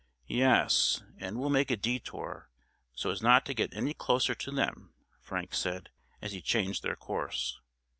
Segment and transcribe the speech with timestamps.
[0.25, 2.49] "Yes, and we'll make a detour,
[2.95, 5.91] so as not to get any closer to them," Frank said,
[6.23, 7.59] as he changed their course.